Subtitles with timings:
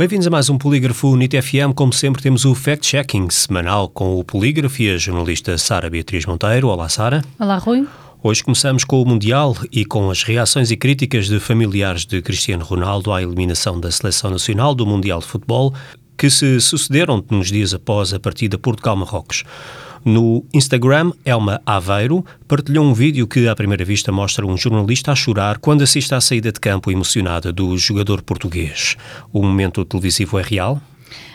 [0.00, 1.74] Bem-vindos a mais um Polígrafo NIT FM.
[1.74, 6.68] Como sempre, temos o fact-checking semanal com o polígrafo e a jornalista Sara Beatriz Monteiro.
[6.68, 7.22] Olá, Sara.
[7.38, 7.86] Olá, Rui.
[8.22, 12.64] Hoje começamos com o Mundial e com as reações e críticas de familiares de Cristiano
[12.64, 15.74] Ronaldo à eliminação da Seleção Nacional do Mundial de Futebol,
[16.16, 19.44] que se sucederam nos dias após a partida Portugal-Marrocos.
[20.04, 25.14] No Instagram, Elma Aveiro partilhou um vídeo que, à primeira vista, mostra um jornalista a
[25.14, 28.96] chorar quando assiste à saída de campo emocionada do jogador português.
[29.32, 30.80] O momento televisivo é real?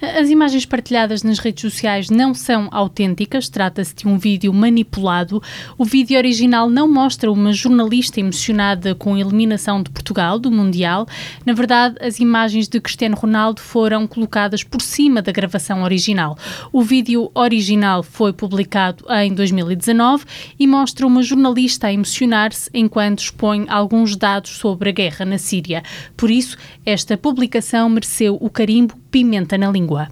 [0.00, 5.42] As imagens partilhadas nas redes sociais não são autênticas, trata-se de um vídeo manipulado.
[5.76, 11.06] O vídeo original não mostra uma jornalista emocionada com a eliminação de Portugal do Mundial.
[11.44, 16.36] Na verdade, as imagens de Cristiano Ronaldo foram colocadas por cima da gravação original.
[16.72, 20.24] O vídeo original foi publicado em 2019
[20.58, 25.82] e mostra uma jornalista a emocionar-se enquanto expõe alguns dados sobre a guerra na Síria.
[26.16, 30.08] Por isso, esta publicação mereceu o carimbo pimenta na língua.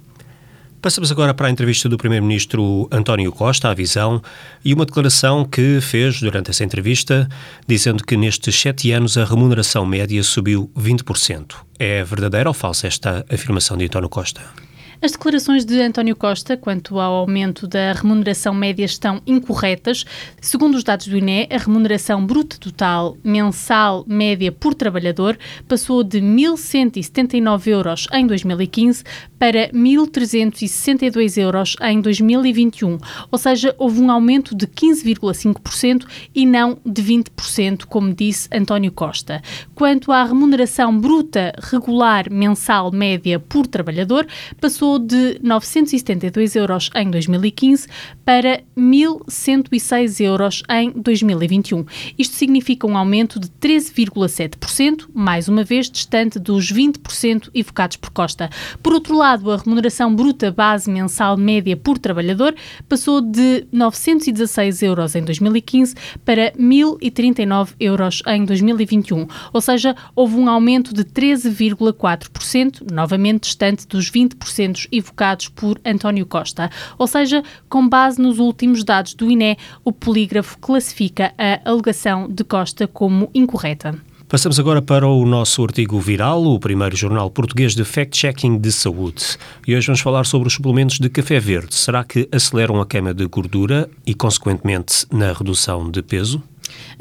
[0.80, 4.22] Passamos agora para a entrevista do Primeiro-Ministro António Costa à Visão
[4.64, 7.28] e uma declaração que fez durante essa entrevista,
[7.66, 11.56] dizendo que nestes sete anos a remuneração média subiu 20%.
[11.80, 14.67] É verdadeira ou falsa esta afirmação de António Costa?
[15.00, 20.04] As declarações de António Costa quanto ao aumento da remuneração média estão incorretas.
[20.40, 26.20] Segundo os dados do INE, a remuneração bruta total mensal média por trabalhador passou de
[26.20, 29.04] 1.179 euros em 2015
[29.38, 32.98] para 1.362 euros em 2021,
[33.30, 39.40] ou seja, houve um aumento de 15,5% e não de 20%, como disse António Costa.
[39.76, 44.26] Quanto à remuneração bruta regular mensal média por trabalhador,
[44.60, 47.86] passou passou de 972 euros em 2015
[48.24, 51.84] para 1.106 euros em 2021.
[52.18, 58.48] Isto significa um aumento de 13,7%, mais uma vez distante dos 20% evocados por Costa.
[58.82, 62.54] Por outro lado, a remuneração bruta base mensal média por trabalhador
[62.88, 65.94] passou de 916 euros em 2015
[66.24, 74.10] para 1.039 euros em 2021, ou seja, houve um aumento de 13,4%, novamente distante dos
[74.10, 76.70] 20% evocados por António Costa.
[76.98, 82.44] Ou seja, com base nos últimos dados do INE, o polígrafo classifica a alegação de
[82.44, 83.98] Costa como incorreta.
[84.28, 89.38] Passamos agora para o nosso artigo viral, o primeiro jornal português de fact-checking de saúde.
[89.66, 91.74] E hoje vamos falar sobre os suplementos de café verde.
[91.74, 96.42] Será que aceleram a queima de gordura e, consequentemente, na redução de peso?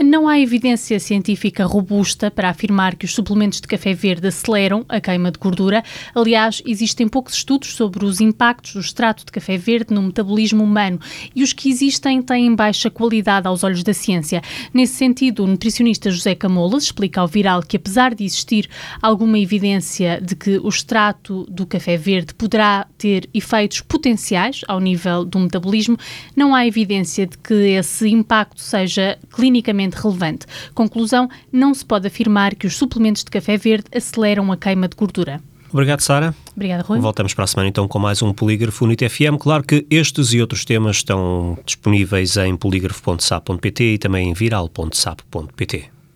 [0.03, 4.99] Não há evidência científica robusta para afirmar que os suplementos de café verde aceleram a
[4.99, 5.83] queima de gordura.
[6.15, 10.99] Aliás, existem poucos estudos sobre os impactos do extrato de café verde no metabolismo humano
[11.35, 14.41] e os que existem têm baixa qualidade aos olhos da ciência.
[14.73, 18.69] Nesse sentido, o nutricionista José Camolas explica ao Viral que, apesar de existir
[19.01, 25.25] alguma evidência de que o extrato do café verde poderá ter efeitos potenciais ao nível
[25.25, 25.97] do metabolismo,
[26.35, 30.45] não há evidência de que esse impacto seja clinicamente clinicamente relevante.
[30.73, 34.95] Conclusão: não se pode afirmar que os suplementos de café verde aceleram a queima de
[34.95, 35.41] gordura.
[35.71, 36.33] Obrigado, Sara.
[36.55, 36.99] Obrigada, Rui.
[36.99, 39.37] Voltamos para a semana então com mais um Polígrafo Unite FM.
[39.37, 45.96] Claro que estes e outros temas estão disponíveis em polígrafo.sap.pt e também em viral.sap.pt.